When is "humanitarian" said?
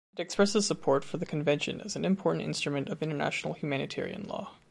3.53-4.23